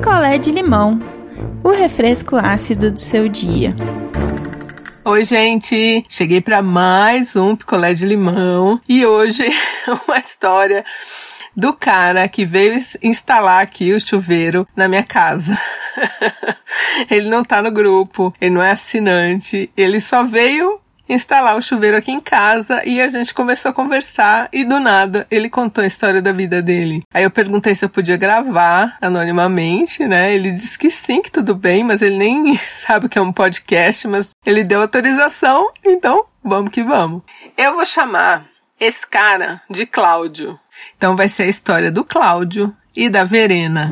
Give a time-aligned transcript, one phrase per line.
[0.00, 0.98] picolé de limão,
[1.62, 3.76] o refresco ácido do seu dia.
[5.04, 6.02] Oi, gente!
[6.08, 9.44] Cheguei para mais um picolé de limão e hoje
[10.08, 10.86] uma história
[11.54, 15.60] do cara que veio instalar aqui o chuveiro na minha casa.
[17.10, 20.79] ele não tá no grupo, ele não é assinante, ele só veio
[21.10, 25.26] instalar o chuveiro aqui em casa e a gente começou a conversar e do nada
[25.30, 27.02] ele contou a história da vida dele.
[27.12, 30.32] Aí eu perguntei se eu podia gravar anonimamente, né?
[30.32, 33.32] Ele disse que sim, que tudo bem, mas ele nem sabe o que é um
[33.32, 37.22] podcast, mas ele deu autorização, então vamos que vamos.
[37.58, 38.46] Eu vou chamar
[38.78, 40.58] esse cara de Cláudio.
[40.96, 43.88] Então vai ser a história do Cláudio e da Verena.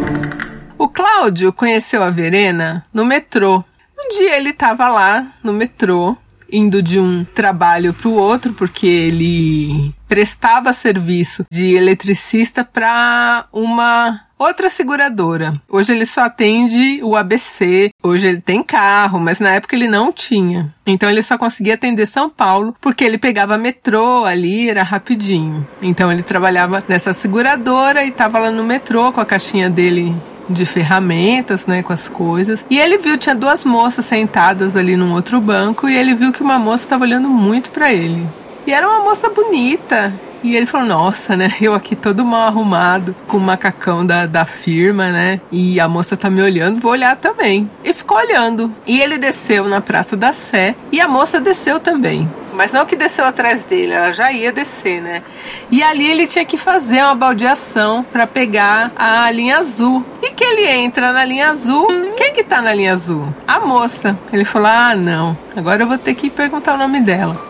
[0.79, 3.65] O Cláudio conheceu a Verena no metrô.
[3.99, 6.17] Um dia ele estava lá no metrô
[6.51, 14.23] indo de um trabalho para o outro, porque ele prestava serviço de eletricista para uma
[14.39, 15.53] outra seguradora.
[15.69, 20.13] Hoje ele só atende o ABC, hoje ele tem carro, mas na época ele não
[20.13, 20.73] tinha.
[20.87, 25.67] Então ele só conseguia atender São Paulo porque ele pegava metrô ali, era rapidinho.
[25.83, 30.15] Então ele trabalhava nessa seguradora e estava lá no metrô com a caixinha dele
[30.49, 32.65] de ferramentas, né, com as coisas.
[32.71, 36.43] E ele viu, tinha duas moças sentadas ali num outro banco e ele viu que
[36.43, 38.27] uma moça estava olhando muito para ele.
[38.67, 40.13] E era uma moça bonita.
[40.43, 41.53] E ele falou, nossa, né?
[41.61, 45.41] Eu aqui todo mal arrumado, com o macacão da, da firma, né?
[45.51, 47.69] E a moça tá me olhando, vou olhar também.
[47.85, 48.73] E ficou olhando.
[48.87, 52.29] E ele desceu na Praça da Sé e a moça desceu também.
[52.59, 55.23] Mas não que desceu atrás dele, ela já ia descer, né?
[55.71, 60.05] E ali ele tinha que fazer uma baldeação para pegar a linha azul.
[60.21, 61.87] E que ele entra na linha azul.
[62.17, 63.33] Quem que tá na linha azul?
[63.47, 64.19] A moça.
[64.33, 65.39] Ele falou: "Ah, não.
[65.57, 67.41] Agora eu vou ter que perguntar o nome dela."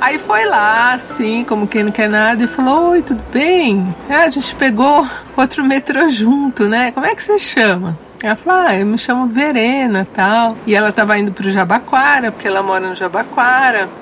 [0.00, 3.94] Aí foi lá, assim, como quem não quer nada, e falou: Oi, tudo bem?
[4.08, 6.90] É, a gente pegou outro metrô junto, né?
[6.90, 7.98] Como é que você chama?
[8.22, 10.56] Ela falou: Ah, eu me chamo Verena tal.
[10.66, 14.00] E ela tava indo pro Jabaquara, porque ela mora no Jabaquara.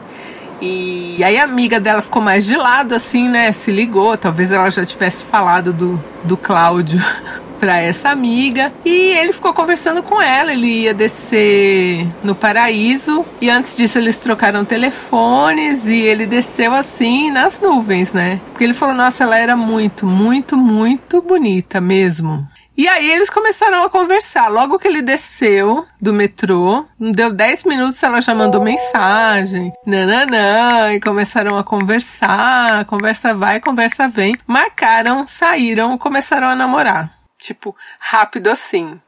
[0.60, 3.50] E, e aí a amiga dela ficou mais de lado, assim, né?
[3.52, 7.00] Se ligou, talvez ela já tivesse falado do, do Cláudio
[7.60, 10.52] para essa amiga e ele ficou conversando com ela.
[10.52, 17.30] Ele ia descer no paraíso e antes disso eles trocaram telefones e ele desceu assim
[17.30, 18.40] nas nuvens, né?
[18.50, 22.48] Porque ele falou: Nossa, ela era muito, muito, muito bonita mesmo.
[22.80, 24.48] E aí eles começaram a conversar.
[24.48, 29.70] Logo que ele desceu do metrô, não deu 10 minutos, ela já mandou mensagem.
[29.84, 32.86] Nananã, e começaram a conversar.
[32.86, 34.34] Conversa vai, conversa vem.
[34.46, 37.12] Marcaram, saíram, começaram a namorar.
[37.38, 38.98] Tipo, rápido assim.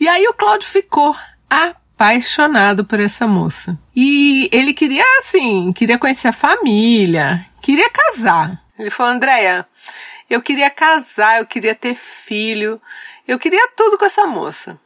[0.00, 1.14] E aí o Cláudio ficou
[1.48, 3.78] apaixonado por essa moça.
[3.94, 8.60] E ele queria, assim, queria conhecer a família, queria casar.
[8.76, 9.64] Ele falou, Andréia,
[10.28, 12.80] eu queria casar, eu queria ter filho,
[13.26, 14.78] eu queria tudo com essa moça.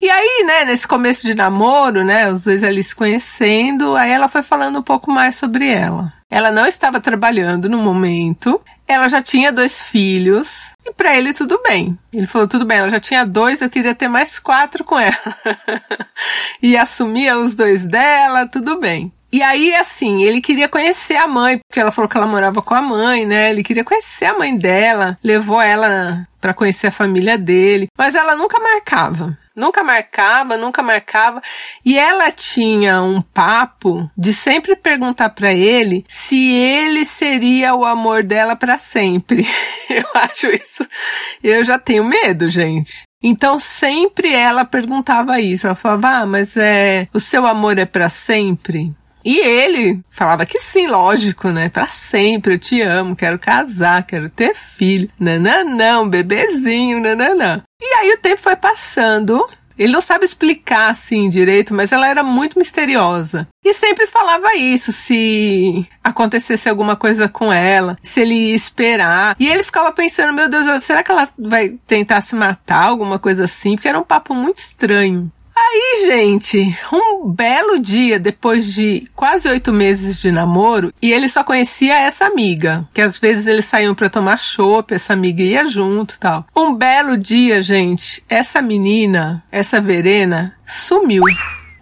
[0.00, 4.28] E aí, né, nesse começo de namoro, né, os dois ali se conhecendo, aí ela
[4.28, 6.12] foi falando um pouco mais sobre ela.
[6.28, 11.60] Ela não estava trabalhando no momento, ela já tinha dois filhos, e para ele tudo
[11.62, 11.96] bem.
[12.12, 15.38] Ele falou: tudo bem, ela já tinha dois, eu queria ter mais quatro com ela.
[16.60, 19.12] e assumia os dois dela, tudo bem.
[19.32, 22.74] E aí, assim, ele queria conhecer a mãe, porque ela falou que ela morava com
[22.74, 23.50] a mãe, né?
[23.50, 28.36] Ele queria conhecer a mãe dela, levou ela para conhecer a família dele, mas ela
[28.36, 29.38] nunca marcava.
[29.54, 31.42] Nunca marcava, nunca marcava.
[31.84, 38.22] E ela tinha um papo de sempre perguntar para ele se ele seria o amor
[38.22, 39.46] dela para sempre.
[39.88, 40.86] Eu acho isso.
[41.42, 43.02] Eu já tenho medo, gente.
[43.22, 45.66] Então sempre ela perguntava isso.
[45.66, 48.92] Ela falava: "Ah, mas é, o seu amor é para sempre?"
[49.24, 51.68] E ele falava que sim, lógico, né?
[51.68, 55.08] Pra sempre, eu te amo, quero casar, quero ter filho.
[55.18, 57.62] Nananã, um bebezinho, nananã.
[57.80, 59.48] E aí o tempo foi passando.
[59.78, 63.48] Ele não sabe explicar assim direito, mas ela era muito misteriosa.
[63.64, 69.34] E sempre falava isso, se acontecesse alguma coisa com ela, se ele ia esperar.
[69.38, 73.44] E ele ficava pensando, meu Deus, será que ela vai tentar se matar, alguma coisa
[73.44, 73.74] assim?
[73.74, 75.32] Porque era um papo muito estranho.
[75.74, 81.42] Aí, gente, um belo dia depois de quase oito meses de namoro, e ele só
[81.42, 86.18] conhecia essa amiga, que às vezes eles saíam para tomar chopp, essa amiga ia junto,
[86.20, 86.44] tal.
[86.54, 91.24] Um belo dia, gente, essa menina, essa Verena, sumiu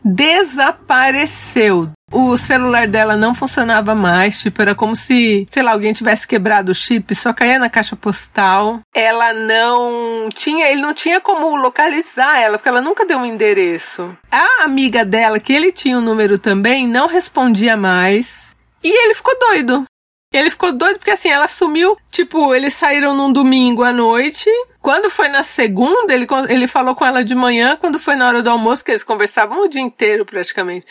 [0.04, 1.90] desapareceu.
[2.12, 6.72] O celular dela não funcionava mais, tipo, era como se, sei lá, alguém tivesse quebrado
[6.72, 8.80] o chip, só caía na caixa postal.
[8.92, 14.16] Ela não tinha, ele não tinha como localizar ela, porque ela nunca deu um endereço.
[14.30, 18.56] A amiga dela, que ele tinha o um número também, não respondia mais.
[18.82, 19.84] E ele ficou doido.
[20.32, 21.96] Ele ficou doido porque assim, ela sumiu.
[22.10, 27.04] Tipo, eles saíram num domingo à noite Quando foi na segunda, ele, ele falou com
[27.04, 30.24] ela de manhã, quando foi na hora do almoço, que eles conversavam o dia inteiro
[30.24, 30.86] praticamente,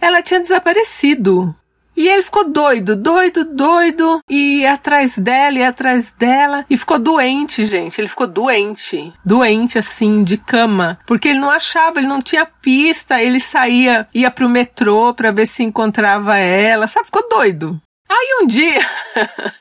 [0.00, 1.54] ela tinha desaparecido.
[1.96, 7.64] E ele ficou doido, doido, doido, e atrás dela, e atrás dela, e ficou doente,
[7.64, 7.98] gente.
[7.98, 13.22] Ele ficou doente, doente assim, de cama, porque ele não achava, ele não tinha pista,
[13.22, 17.06] ele saía, ia pro metrô pra ver se encontrava ela, sabe?
[17.06, 17.80] Ficou doido.
[18.08, 18.88] Aí um dia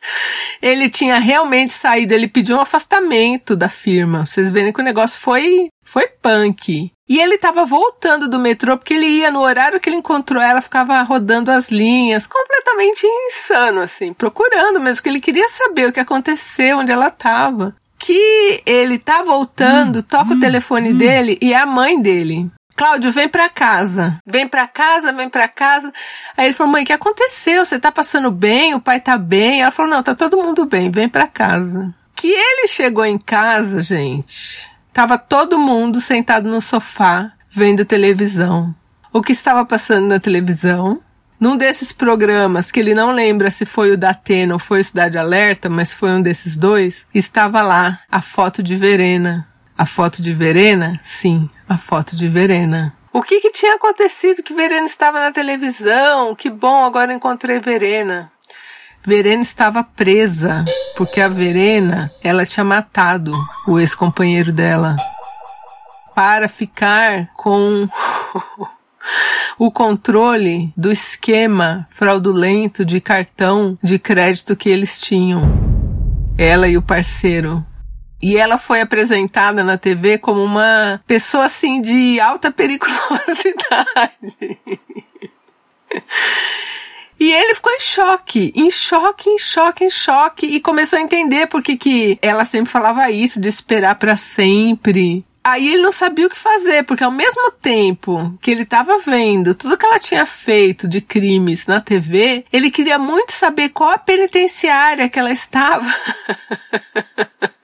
[0.62, 4.26] ele tinha realmente saído, ele pediu um afastamento da firma.
[4.26, 6.92] Vocês verem que o negócio foi foi punk.
[7.08, 10.60] E ele estava voltando do metrô porque ele ia no horário que ele encontrou ela,
[10.60, 16.00] ficava rodando as linhas, completamente insano assim, procurando mesmo que ele queria saber o que
[16.00, 17.76] aconteceu, onde ela estava.
[18.00, 22.50] Que ele tá voltando, toca o telefone dele e é a mãe dele.
[22.76, 24.20] Cláudio, vem pra casa.
[24.26, 25.94] Vem pra casa, vem pra casa.
[26.36, 27.66] Aí ele falou, mãe, o que aconteceu?
[27.66, 28.76] Você tá passando bem?
[28.76, 29.62] O pai tá bem?
[29.62, 31.94] Ela falou, não, tá todo mundo bem, vem pra casa.
[32.14, 38.76] Que ele chegou em casa, gente, tava todo mundo sentado no sofá, vendo televisão.
[39.12, 41.02] O que estava passando na televisão?
[41.40, 44.84] Num desses programas, que ele não lembra se foi o da Atena ou foi o
[44.84, 50.22] Cidade Alerta, mas foi um desses dois, estava lá a foto de Verena a foto
[50.22, 51.00] de Verena?
[51.04, 52.96] Sim, a foto de Verena.
[53.12, 56.36] O que, que tinha acontecido que Verena estava na televisão?
[56.36, 58.32] Que bom, agora encontrei Verena.
[59.02, 60.66] Verena estava presa,
[60.98, 63.32] porque a Verena, ela tinha matado
[63.68, 64.96] o ex-companheiro dela
[66.16, 67.88] para ficar com
[69.60, 75.44] o controle do esquema fraudulento de cartão de crédito que eles tinham.
[76.38, 77.66] Ela e o parceiro
[78.26, 84.58] e ela foi apresentada na TV como uma pessoa assim de alta periculosidade.
[87.20, 91.46] E ele ficou em choque, em choque, em choque, em choque e começou a entender
[91.46, 95.24] por que, que ela sempre falava isso de esperar para sempre.
[95.44, 99.54] Aí ele não sabia o que fazer, porque ao mesmo tempo que ele estava vendo
[99.54, 104.00] tudo que ela tinha feito de crimes na TV, ele queria muito saber qual a
[104.00, 105.86] penitenciária que ela estava.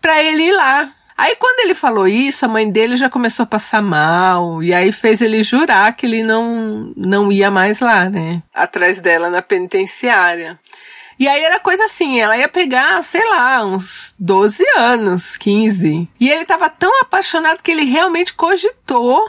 [0.00, 0.90] para ele ir lá.
[1.16, 4.90] Aí quando ele falou isso, a mãe dele já começou a passar mal e aí
[4.90, 8.42] fez ele jurar que ele não não ia mais lá, né?
[8.52, 10.58] Atrás dela na penitenciária.
[11.18, 16.08] E aí era coisa assim, ela ia pegar, sei lá, uns 12 anos, 15.
[16.18, 19.24] E ele tava tão apaixonado que ele realmente cogitou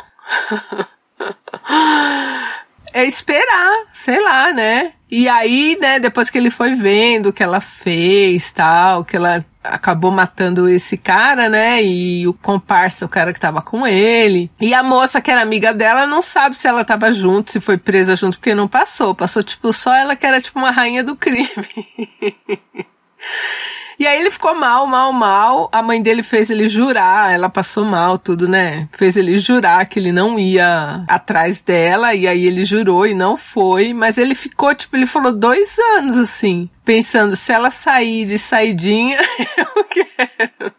[2.96, 4.94] é esperar, sei lá, né?
[5.12, 9.46] E aí, né, depois que ele foi vendo o que ela fez, tal, que ela
[9.62, 11.84] acabou matando esse cara, né?
[11.84, 14.50] E o comparsa, o cara que tava com ele.
[14.62, 17.78] E a moça que era amiga dela não sabe se ela tava junto, se foi
[17.78, 19.14] presa junto, porque não passou.
[19.14, 21.52] Passou, tipo, só ela que era, tipo, uma rainha do crime.
[23.98, 25.70] E aí ele ficou mal, mal, mal.
[25.72, 28.88] A mãe dele fez ele jurar, ela passou mal, tudo, né?
[28.92, 33.38] Fez ele jurar que ele não ia atrás dela, e aí ele jurou e não
[33.38, 33.94] foi.
[33.94, 39.20] Mas ele ficou, tipo, ele falou dois anos assim, pensando: se ela sair de saidinha,
[39.58, 40.74] eu quero.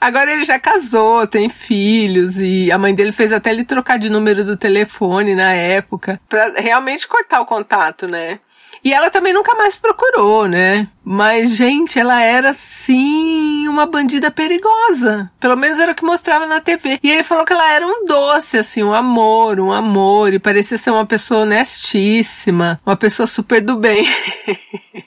[0.00, 4.10] Agora ele já casou, tem filhos, e a mãe dele fez até ele trocar de
[4.10, 8.38] número do telefone na época, pra realmente cortar o contato, né?
[8.86, 10.86] E ela também nunca mais procurou, né?
[11.04, 15.28] Mas, gente, ela era sim uma bandida perigosa.
[15.40, 17.00] Pelo menos era o que mostrava na TV.
[17.02, 20.32] E ele falou que ela era um doce, assim, um amor, um amor.
[20.32, 24.06] E parecia ser uma pessoa honestíssima, uma pessoa super do bem.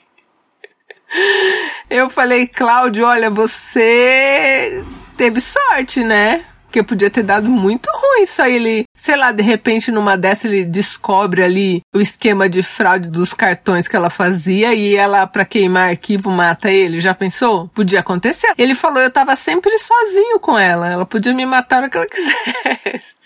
[1.88, 4.84] Eu falei, Cláudio, olha, você
[5.16, 6.44] teve sorte, né?
[6.70, 8.54] Porque podia ter dado muito ruim isso aí.
[8.54, 13.34] Ele, sei lá, de repente numa dessa ele descobre ali o esquema de fraude dos
[13.34, 17.00] cartões que ela fazia e ela, para queimar arquivo, mata ele.
[17.00, 17.66] Já pensou?
[17.74, 18.54] Podia acontecer.
[18.56, 20.88] Ele falou, eu tava sempre sozinho com ela.
[20.88, 23.02] Ela podia me matar o que ela quisesse.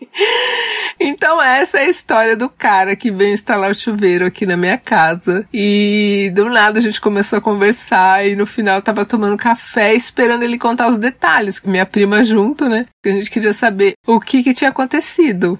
[1.02, 4.76] Então essa é a história do cara que veio instalar o chuveiro aqui na minha
[4.76, 5.48] casa.
[5.52, 9.94] E do nada a gente começou a conversar e no final eu tava tomando café
[9.94, 12.84] esperando ele contar os detalhes, com minha prima junto, né?
[12.84, 15.58] Porque a gente queria saber o que que tinha acontecido.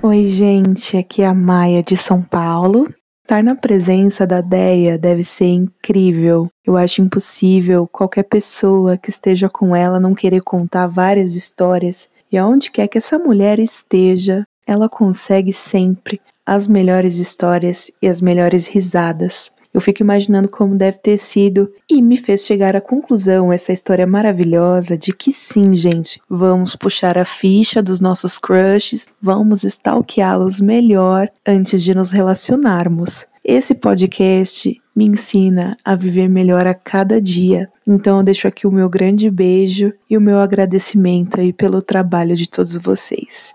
[0.00, 2.88] Oi, gente, aqui é a Maia de São Paulo.
[3.24, 6.48] Estar na presença da Deia deve ser incrível.
[6.64, 12.38] Eu acho impossível qualquer pessoa que esteja com ela não querer contar várias histórias e
[12.38, 18.66] aonde quer que essa mulher esteja, ela consegue sempre as melhores histórias e as melhores
[18.66, 19.52] risadas.
[19.72, 24.04] Eu fico imaginando como deve ter sido e me fez chegar à conclusão essa história
[24.04, 31.28] maravilhosa de que sim, gente, vamos puxar a ficha dos nossos crushes, vamos stalkeá-los melhor
[31.46, 33.26] antes de nos relacionarmos.
[33.44, 37.68] Esse podcast me ensina a viver melhor a cada dia.
[37.86, 42.34] Então eu deixo aqui o meu grande beijo e o meu agradecimento aí pelo trabalho
[42.34, 43.54] de todos vocês.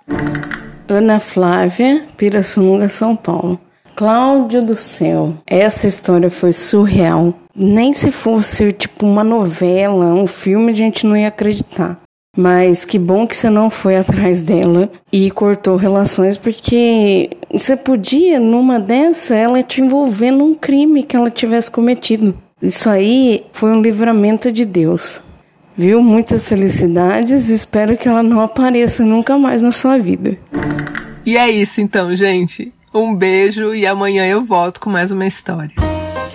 [0.87, 3.59] Ana Flávia, Pirassununga, São Paulo.
[3.95, 7.33] Cláudio do céu, essa história foi surreal.
[7.55, 12.01] Nem se fosse tipo uma novela, um filme, a gente não ia acreditar.
[12.35, 18.39] Mas que bom que você não foi atrás dela e cortou relações, porque você podia,
[18.39, 22.37] numa dessa, ela te envolver num crime que ela tivesse cometido.
[22.61, 25.21] Isso aí foi um livramento de Deus.
[25.77, 26.01] Viu?
[26.01, 27.49] Muitas felicidades.
[27.49, 30.37] Espero que ela não apareça nunca mais na sua vida.
[31.25, 32.71] E é isso então, gente.
[32.93, 35.94] Um beijo e amanhã eu volto com mais uma história.